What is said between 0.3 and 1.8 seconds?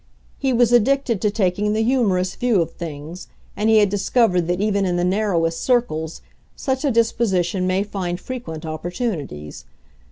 He was addicted to taking